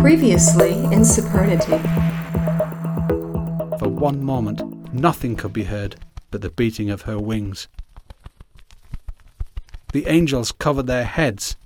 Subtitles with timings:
[0.00, 1.76] Previously in Supernity.
[3.78, 5.96] For one moment, nothing could be heard
[6.30, 7.66] but the beating of her wings.
[9.92, 11.56] The angels covered their heads.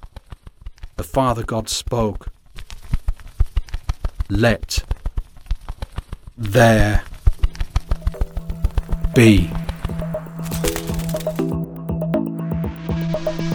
[0.97, 2.29] The Father God spoke.
[4.31, 4.83] Let
[6.37, 7.05] there
[9.15, 9.51] be.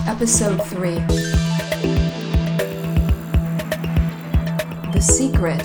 [0.07, 1.26] Episode 3
[4.97, 5.63] The Secret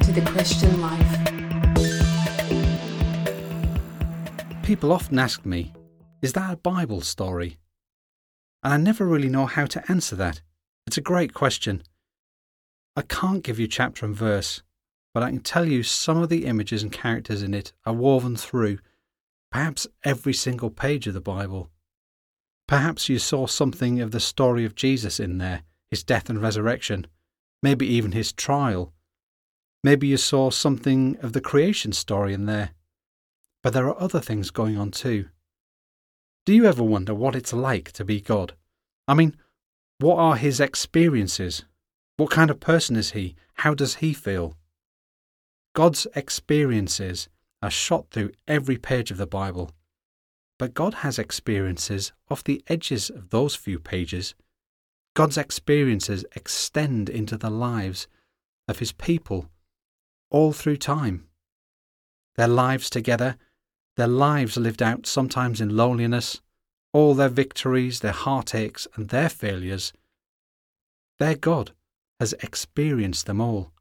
[0.00, 1.12] to the Christian Life.
[4.62, 5.72] People often ask me,
[6.20, 7.56] is that a Bible story?
[8.62, 10.42] And I never really know how to answer that.
[10.86, 11.82] It's a great question.
[12.96, 14.62] I can't give you chapter and verse,
[15.14, 18.36] but I can tell you some of the images and characters in it are woven
[18.36, 18.76] through
[19.50, 21.70] perhaps every single page of the Bible.
[22.68, 27.06] Perhaps you saw something of the story of Jesus in there, his death and resurrection,
[27.64, 28.92] maybe even his trial.
[29.82, 32.72] Maybe you saw something of the creation story in there.
[33.62, 35.30] But there are other things going on too.
[36.44, 38.52] Do you ever wonder what it's like to be God?
[39.08, 39.34] I mean,
[39.98, 41.64] what are his experiences?
[42.18, 43.34] What kind of person is he?
[43.54, 44.58] How does he feel?
[45.74, 47.30] God's experiences
[47.62, 49.70] are shot through every page of the Bible.
[50.58, 54.34] But God has experiences off the edges of those few pages.
[55.14, 58.08] God's experiences extend into the lives
[58.66, 59.48] of His people
[60.30, 61.28] all through time.
[62.34, 63.36] Their lives together,
[63.96, 66.40] their lives lived out sometimes in loneliness,
[66.92, 69.92] all their victories, their heartaches, and their failures.
[71.20, 71.70] Their God
[72.18, 73.72] has experienced them all.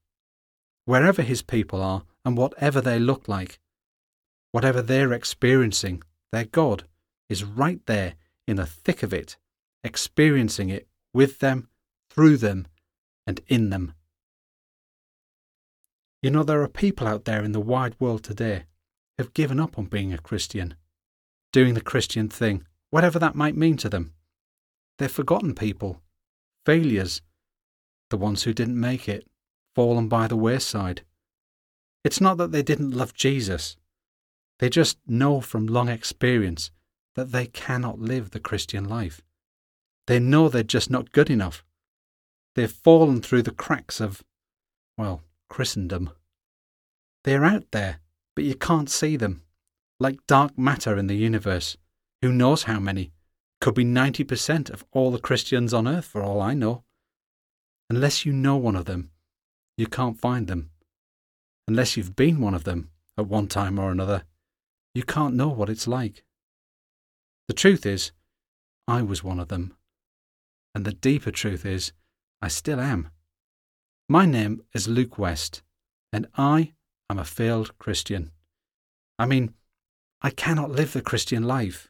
[0.86, 3.60] Wherever His people are, and whatever they look like,
[4.52, 6.84] whatever they're experiencing, their God
[7.28, 8.14] is right there
[8.48, 9.38] in the thick of it,
[9.84, 11.70] experiencing it with them,
[12.10, 12.68] through them,
[13.26, 13.94] and in them.
[16.22, 18.64] You know, there are people out there in the wide world today
[19.18, 20.76] who've given up on being a Christian,
[21.52, 24.14] doing the Christian thing, whatever that might mean to them.
[24.98, 26.02] They're forgotten people,
[26.66, 27.22] failures,
[28.10, 29.28] the ones who didn't make it,
[29.76, 31.02] fallen by the wayside.
[32.04, 33.76] It's not that they didn't love Jesus.
[34.60, 36.72] They just know from long experience
[37.16, 39.22] that they cannot live the Christian life.
[40.08, 41.64] They know they're just not good enough.
[42.56, 44.24] They've fallen through the cracks of,
[44.98, 46.12] well, Christendom.
[47.24, 48.00] They're out there,
[48.36, 49.44] but you can't see them.
[50.00, 51.78] Like dark matter in the universe.
[52.22, 53.12] Who knows how many?
[53.62, 56.84] Could be 90% of all the Christians on earth, for all I know.
[57.90, 59.12] Unless you know one of them,
[59.78, 60.72] you can't find them.
[61.68, 64.24] Unless you've been one of them at one time or another,
[64.94, 66.24] you can't know what it's like.
[67.48, 68.12] The truth is,
[68.88, 69.76] I was one of them.
[70.76, 71.94] And the deeper truth is,
[72.42, 73.10] I still am.
[74.10, 75.62] My name is Luke West,
[76.12, 76.74] and I
[77.10, 78.32] am a failed Christian.
[79.18, 79.54] I mean,
[80.22, 81.90] I cannot live the Christian life.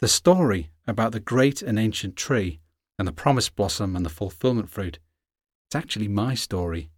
[0.00, 2.60] The story about the great and ancient tree
[2.98, 4.98] and the promised blossom and the fulfillment fruit,
[5.66, 6.90] it's actually my story.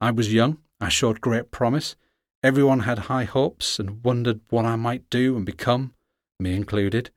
[0.00, 1.96] I was young, I showed great promise,
[2.44, 5.94] Everyone had high hopes and wondered what I might do and become,
[6.40, 7.10] me included.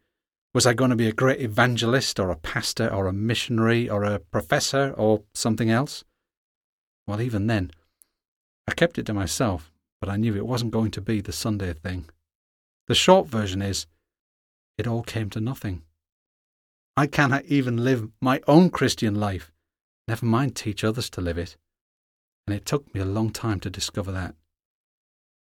[0.56, 4.06] Was I going to be a great evangelist or a pastor or a missionary or
[4.06, 6.06] a professor or something else?
[7.06, 7.72] Well, even then,
[8.66, 11.74] I kept it to myself, but I knew it wasn't going to be the Sunday
[11.74, 12.06] thing.
[12.88, 13.86] The short version is,
[14.78, 15.82] it all came to nothing.
[16.96, 19.52] I cannot even live my own Christian life,
[20.08, 21.58] never mind teach others to live it.
[22.48, 24.36] And it took me a long time to discover that.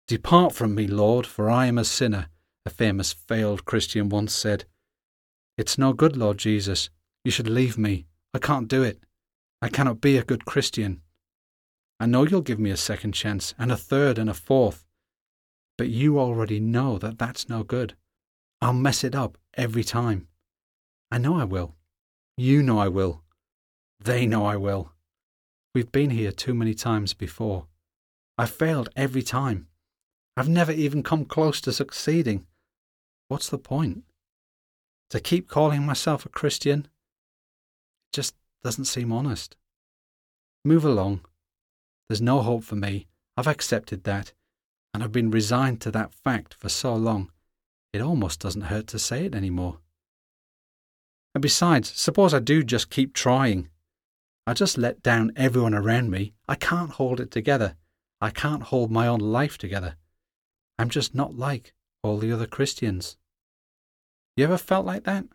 [0.08, 2.30] Depart from me, Lord, for I am a sinner,
[2.66, 4.66] a famous failed Christian once said.
[5.58, 6.90] It's no good, Lord Jesus.
[7.24, 8.08] You should leave me.
[8.34, 9.04] I can't do it.
[9.62, 11.02] I cannot be a good Christian.
[12.00, 14.86] I know you'll give me a second chance, and a third, and a fourth.
[15.78, 17.96] But you already know that that's no good.
[18.62, 20.28] I'll mess it up every time.
[21.12, 21.76] I know I will.
[22.36, 23.22] You know I will.
[24.00, 24.92] They know I will.
[25.76, 27.68] We've been here too many times before.
[28.38, 29.68] I've failed every time.
[30.36, 32.48] I've never even come close to succeeding.
[33.28, 34.04] What's the point?
[35.14, 36.88] To keep calling myself a Christian?
[38.12, 38.34] Just
[38.64, 39.56] doesn't seem honest.
[40.66, 41.22] Move along.
[42.10, 43.06] There's no hope for me.
[43.38, 44.34] I've accepted that,
[44.92, 47.32] and I've been resigned to that fact for so long,
[47.94, 49.78] it almost doesn't hurt to say it anymore.
[51.36, 53.70] And besides, suppose I do just keep trying.
[54.48, 56.34] I just let down everyone around me.
[56.48, 57.76] I can't hold it together.
[58.20, 59.96] I can't hold my own life together.
[60.80, 63.16] I'm just not like all the other Christians.
[64.36, 65.26] You ever felt like that?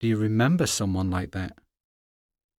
[0.00, 1.56] Do you remember someone like that?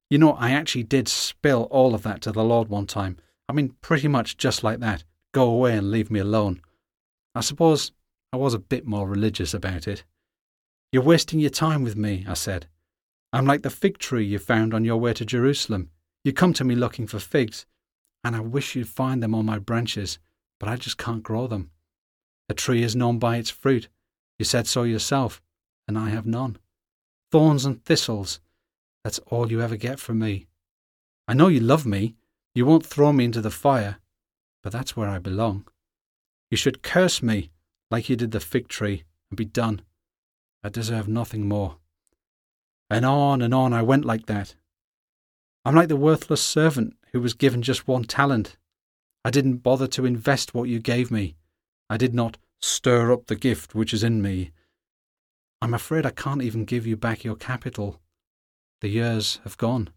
[0.10, 3.18] You know, I actually did spill all of that to the Lord one time.
[3.48, 5.04] I mean, pretty much just like that.
[5.32, 6.62] Go away and leave me alone.
[7.36, 7.92] I suppose
[8.34, 10.04] I was a bit more religious about it.
[10.92, 12.68] You're wasting your time with me, I said.
[13.32, 15.90] I'm like the fig tree you found on your way to Jerusalem.
[16.24, 17.66] You come to me looking for figs,
[18.24, 20.20] and I wish you'd find them on my branches,
[20.60, 21.72] but I just can't grow them.
[22.50, 23.88] A tree is known by its fruit.
[24.40, 25.42] You said so yourself,
[25.88, 26.58] and I have none.
[27.32, 28.40] Thorns and thistles,
[29.04, 30.48] that's all you ever get from me.
[31.28, 32.16] I know you love me.
[32.54, 33.98] You won't throw me into the fire,
[34.62, 35.66] but that's where I belong.
[36.50, 37.52] You should curse me
[37.90, 39.82] like you did the fig tree and be done.
[40.64, 41.78] I deserve nothing more.
[42.90, 44.56] And on and on I went like that.
[45.64, 48.58] I'm like the worthless servant who was given just one talent.
[49.24, 51.36] I didn't bother to invest what you gave me.
[51.90, 54.52] I did not stir up the gift which is in me.
[55.62, 58.00] I'm afraid I can't even give you back your capital.
[58.82, 59.90] The years have gone.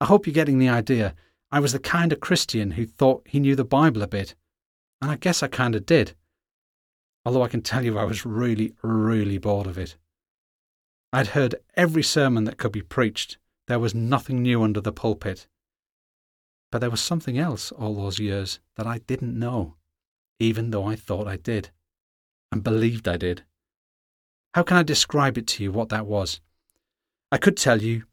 [0.00, 1.14] I hope you're getting the idea.
[1.50, 4.34] I was the kind of Christian who thought he knew the Bible a bit,
[5.00, 6.14] and I guess I kind of did.
[7.24, 9.96] Although I can tell you I was really, really bored of it.
[11.12, 13.36] I'd heard every sermon that could be preached.
[13.68, 15.46] There was nothing new under the pulpit.
[16.70, 19.76] But there was something else all those years that I didn't know,
[20.42, 21.70] even though I thought I did,
[22.50, 23.44] and believed I did.
[24.54, 26.40] How can I describe it to you what that was?
[27.30, 28.04] I could tell you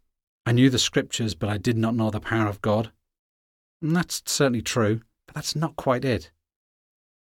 [0.46, 2.92] I knew the scriptures, but I did not know the power of God.
[3.81, 6.31] And that's certainly true, but that's not quite it.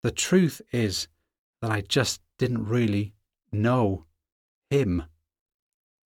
[0.02, 1.08] The truth is
[1.62, 3.14] that I just didn't really
[3.50, 4.04] know
[4.70, 5.04] Him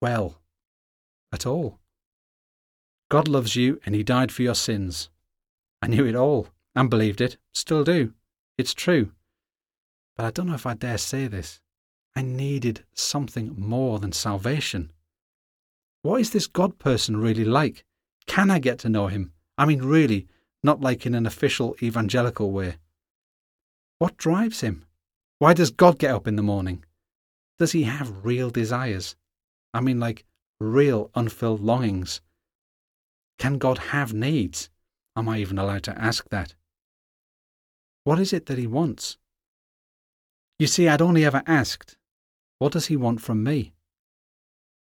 [0.00, 0.38] well
[1.32, 1.78] at all.
[3.10, 5.08] God loves you and He died for your sins.
[5.80, 8.12] I knew it all and believed it, still do.
[8.58, 9.12] It's true.
[10.16, 11.60] But I don't know if I dare say this.
[12.14, 14.92] I needed something more than salvation.
[16.02, 17.84] What is this God person really like?
[18.26, 19.32] Can I get to know him?
[19.56, 20.26] I mean, really,
[20.62, 22.76] not like in an official evangelical way.
[23.98, 24.84] What drives him?
[25.38, 26.84] Why does God get up in the morning?
[27.58, 29.16] Does he have real desires?
[29.72, 30.24] I mean, like
[30.60, 32.20] real unfilled longings?
[33.38, 34.70] Can God have needs?
[35.16, 36.54] Am I even allowed to ask that?
[38.04, 39.16] What is it that he wants?
[40.58, 41.96] You see, I'd only ever asked,
[42.58, 43.74] What does he want from me?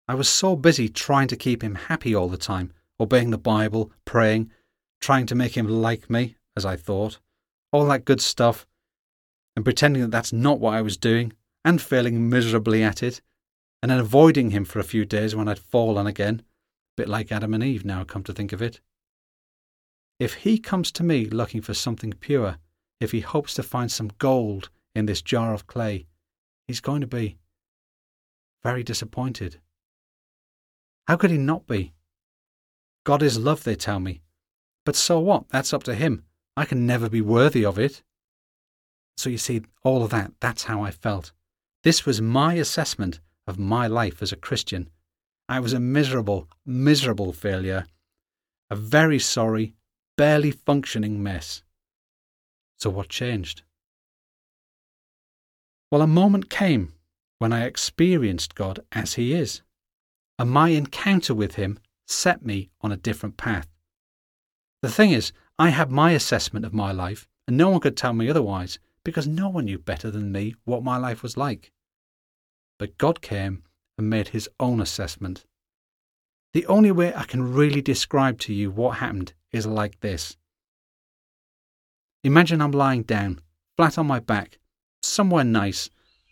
[0.08, 3.92] I was so busy trying to keep him happy all the time, obeying the Bible,
[4.06, 4.52] praying,
[5.00, 7.20] trying to make him like me, as I thought,
[7.72, 8.66] all that good stuff,
[9.56, 11.34] and pretending that that's not what I was doing,
[11.64, 13.22] and failing miserably at it,
[13.82, 17.32] and then avoiding him for a few days when I'd fallen again, a bit like
[17.32, 18.80] Adam and Eve now, come to think of it.
[20.20, 22.58] If he comes to me looking for something pure,
[23.02, 26.06] if he hopes to find some gold in this jar of clay,
[26.68, 27.38] he's going to be
[28.64, 29.60] very disappointed.
[31.08, 31.94] How could he not be?
[33.04, 34.22] God is love, they tell me.
[34.86, 35.50] But so what?
[35.50, 36.24] That's up to him.
[36.56, 38.04] I can never be worthy of it.
[39.18, 41.32] So you see, all of that, that's how I felt.
[41.84, 44.90] This was my assessment of my life as a Christian.
[45.50, 47.88] I was a miserable, miserable failure,
[48.70, 49.74] a very sorry,
[50.18, 51.64] barely functioning mess.
[52.82, 53.62] So what changed?
[55.92, 56.94] Well, a moment came
[57.38, 59.62] when I experienced God as He is,
[60.40, 63.68] and my encounter with Him set me on a different path.
[64.82, 68.14] The thing is, I had my assessment of my life, and no one could tell
[68.14, 71.72] me otherwise, because no one knew better than me what my life was like.
[72.80, 73.62] But God came
[73.96, 75.46] and made his own assessment.
[76.54, 80.36] The only way I can really describe to you what happened is like this.
[82.24, 83.42] Imagine I'm lying down,
[83.78, 84.60] flat on my back,
[85.02, 85.90] somewhere nice,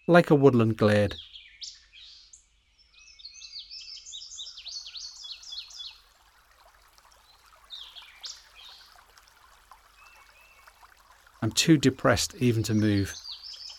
[0.07, 1.15] like a woodland glade.
[11.41, 13.15] I'm too depressed even to move.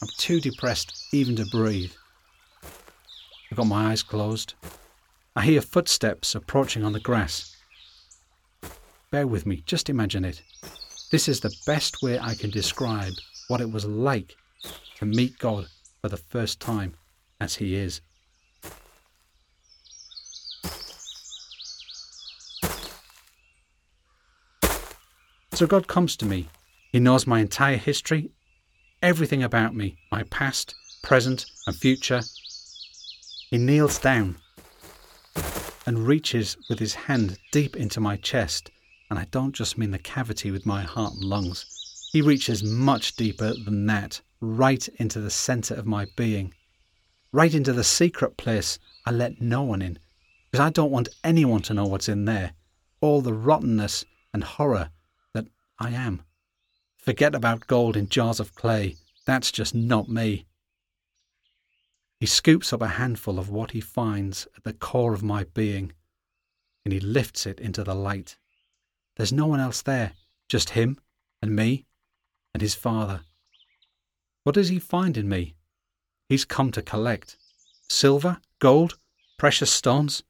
[0.02, 1.92] I'm too depressed even to breathe.
[3.50, 4.54] I've got my eyes closed.
[5.36, 7.56] I hear footsteps approaching on the grass.
[9.12, 10.42] Bear with me, just imagine it.
[11.10, 13.14] This is the best way I can describe
[13.48, 14.36] what it was like
[14.96, 15.66] to meet God
[16.00, 16.94] for the first time
[17.40, 18.00] as He is.
[25.52, 26.48] So God comes to me.
[26.92, 28.30] He knows my entire history,
[29.02, 32.22] everything about me, my past, present, and future,
[33.50, 34.36] he kneels down
[35.84, 38.70] and reaches with his hand deep into my chest,
[39.10, 41.66] and I don't just mean the cavity with my heart and lungs.
[42.12, 46.54] He reaches much deeper than that, right into the centre of my being,
[47.32, 49.98] right into the secret place I let no one in,
[50.50, 52.52] because I don't want anyone to know what's in there,
[53.00, 54.90] all the rottenness and horror
[55.34, 55.46] that
[55.78, 56.22] I am.
[56.98, 58.96] Forget about gold in jars of clay.
[59.26, 60.46] That's just not me.
[62.18, 65.92] He scoops up a handful of what he finds at the core of my being,
[66.84, 68.36] and he lifts it into the light.
[69.20, 70.12] There's no one else there,
[70.48, 70.98] just him
[71.42, 71.84] and me
[72.54, 73.20] and his father.
[74.44, 75.56] What does he find in me?
[76.30, 77.36] He's come to collect.
[77.86, 78.38] Silver?
[78.60, 78.96] Gold?
[79.36, 80.22] Precious stones?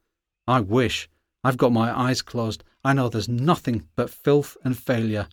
[0.48, 1.08] I wish.
[1.44, 2.64] I've got my eyes closed.
[2.82, 5.28] I know there's nothing but filth and failure.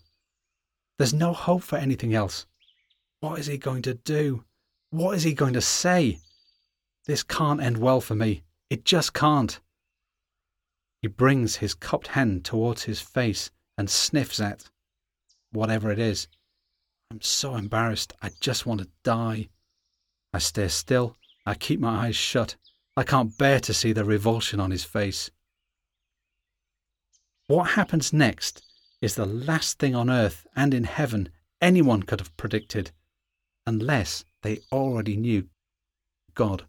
[0.99, 2.45] There's no hope for anything else.
[3.21, 4.43] What is he going to do?
[4.91, 6.19] What is he going to say?
[7.07, 8.43] This can't end well for me.
[8.69, 9.59] It just can't.
[11.07, 14.69] He brings his cupped hand towards his face and sniffs at
[15.53, 16.27] whatever it is.
[17.09, 18.11] I'm so embarrassed.
[18.21, 19.47] I just want to die.
[20.33, 21.15] I stay still.
[21.45, 22.57] I keep my eyes shut.
[22.97, 25.31] I can't bear to see the revulsion on his face.
[27.47, 28.61] What happens next
[29.01, 31.29] is the last thing on earth and in heaven
[31.61, 32.91] anyone could have predicted,
[33.65, 35.47] unless they already knew
[36.33, 36.67] God.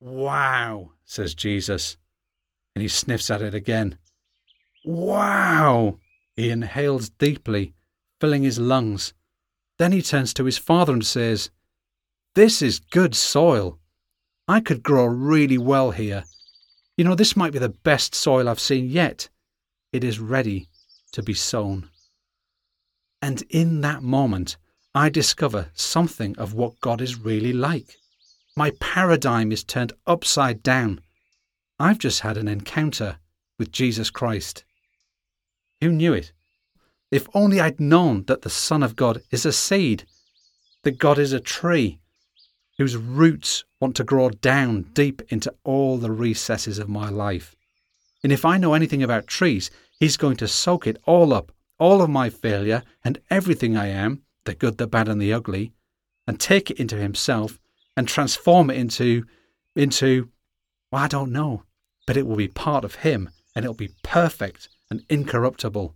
[0.00, 1.96] Wow, says Jesus,
[2.74, 3.98] and he sniffs at it again.
[4.84, 5.98] Wow!
[6.36, 7.74] He inhales deeply,
[8.20, 9.12] filling his lungs.
[9.76, 11.50] Then he turns to his father and says,
[12.36, 13.80] This is good soil.
[14.46, 16.22] I could grow really well here.
[16.96, 19.28] You know, this might be the best soil I've seen yet.
[19.92, 20.68] It is ready
[21.12, 21.90] to be sown.
[23.20, 24.56] And in that moment,
[24.94, 27.96] I discover something of what God is really like.
[28.56, 31.00] My paradigm is turned upside down.
[31.78, 33.18] I've just had an encounter
[33.58, 34.64] with Jesus Christ.
[35.80, 36.32] Who knew it?
[37.10, 40.04] If only I'd known that the Son of God is a seed,
[40.82, 42.00] that God is a tree
[42.78, 47.54] whose roots want to grow down deep into all the recesses of my life.
[48.22, 52.00] And if I know anything about trees, He's going to soak it all up, all
[52.00, 55.72] of my failure and everything I am, the good, the bad, and the ugly,
[56.26, 57.58] and take it into Himself
[57.96, 59.24] and transform it into,
[59.76, 60.30] into,
[60.90, 61.64] well, I don't know,
[62.06, 65.94] but it will be part of Him and it'll be perfect and incorruptible.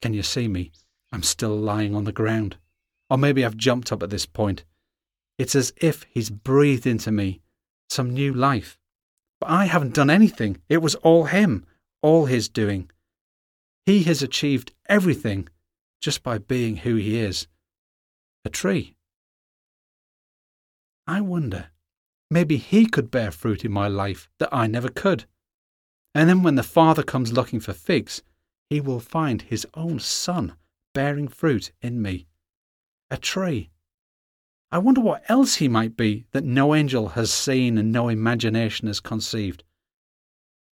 [0.00, 0.72] Can you see me?
[1.12, 2.56] I'm still lying on the ground.
[3.10, 4.64] Or maybe I've jumped up at this point.
[5.38, 7.40] It's as if he's breathed into me
[7.90, 8.78] some new life.
[9.40, 10.58] But I haven't done anything.
[10.68, 11.66] It was all him,
[12.00, 12.90] all his doing.
[13.84, 15.48] He has achieved everything
[16.00, 17.46] just by being who he is
[18.44, 18.96] a tree.
[21.06, 21.70] I wonder,
[22.30, 25.24] maybe he could bear fruit in my life that I never could.
[26.14, 28.22] And then when the Father comes looking for figs,
[28.68, 30.54] he will find his own Son
[30.94, 32.26] bearing fruit in me.
[33.10, 33.70] A tree.
[34.70, 38.86] I wonder what else he might be that no angel has seen and no imagination
[38.86, 39.64] has conceived.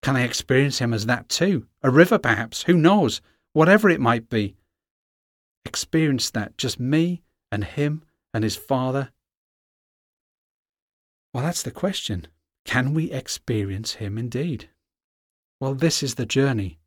[0.02, 1.66] Can I experience him as that too?
[1.83, 2.64] A river, perhaps?
[2.64, 3.21] Who knows?
[3.52, 4.57] Whatever it might be.
[5.64, 8.02] Experience that, just me and him
[8.35, 9.12] and his Father.
[11.34, 12.28] Well, that's the question.
[12.64, 14.70] Can we experience him indeed?
[15.60, 16.78] Well, this is the journey.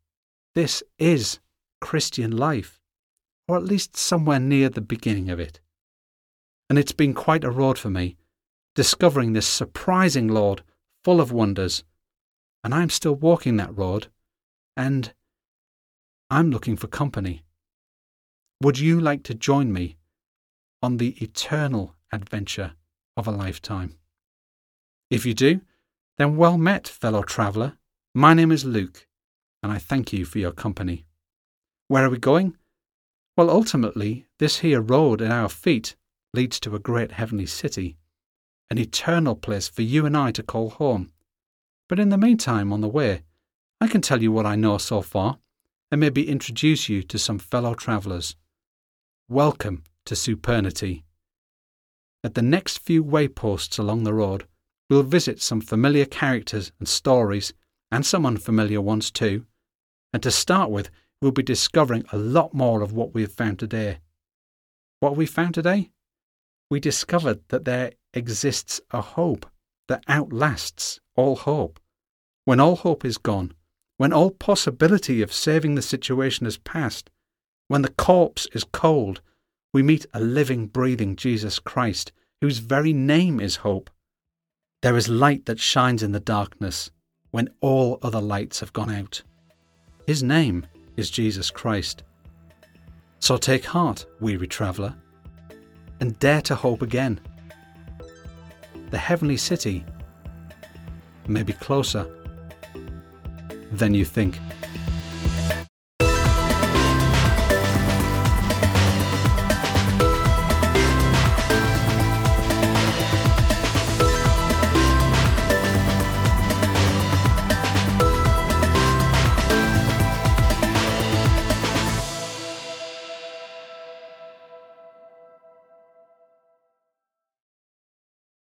[0.54, 1.38] This is
[1.82, 2.80] Christian life,
[3.46, 5.60] or at least somewhere near the beginning of it.
[6.70, 8.16] And it's been quite a road for me,
[8.74, 10.62] discovering this surprising Lord
[11.04, 11.84] full of wonders.
[12.64, 14.06] And I'm still walking that road,
[14.78, 15.12] and
[16.30, 17.42] I'm looking for company.
[18.62, 19.98] Would you like to join me
[20.82, 22.72] on the eternal adventure
[23.14, 23.98] of a lifetime?
[25.10, 25.62] If you do,
[26.18, 27.78] then well met, fellow traveller.
[28.14, 29.06] My name is Luke,
[29.62, 31.06] and I thank you for your company.
[31.86, 32.58] Where are we going?
[33.34, 35.96] Well, ultimately, this here road at our feet
[36.34, 37.96] leads to a great heavenly city,
[38.68, 41.10] an eternal place for you and I to call home.
[41.88, 43.22] But in the meantime, on the way,
[43.80, 45.38] I can tell you what I know so far,
[45.90, 48.36] and maybe introduce you to some fellow travellers.
[49.26, 51.04] Welcome to Supernity.
[52.22, 54.46] At the next few wayposts along the road,
[54.88, 57.52] we'll visit some familiar characters and stories
[57.90, 59.46] and some unfamiliar ones too.
[60.12, 60.90] And to start with,
[61.20, 63.98] we'll be discovering a lot more of what we have found today.
[65.00, 65.90] What we found today?
[66.70, 69.46] We discovered that there exists a hope
[69.88, 71.80] that outlasts all hope.
[72.44, 73.52] When all hope is gone,
[73.96, 77.10] when all possibility of saving the situation has passed,
[77.68, 79.20] when the corpse is cold,
[79.72, 83.90] we meet a living, breathing Jesus Christ, whose very name is hope.
[84.80, 86.92] There is light that shines in the darkness,
[87.32, 89.22] when all other lights have gone out.
[90.06, 90.66] His name
[90.96, 92.04] is Jesus Christ.
[93.18, 94.94] So take heart, weary traveller,
[95.98, 97.18] and dare to hope again.
[98.90, 99.84] The heavenly city
[101.26, 102.06] may be closer
[103.72, 104.38] than you think.